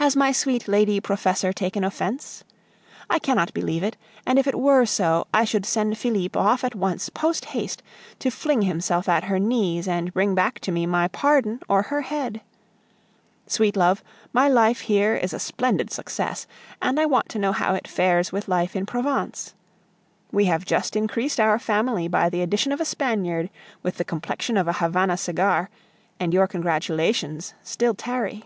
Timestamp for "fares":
17.86-18.32